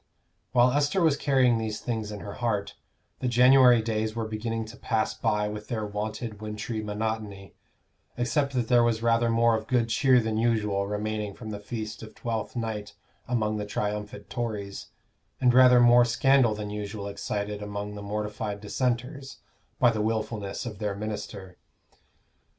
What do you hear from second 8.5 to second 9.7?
that there was rather more of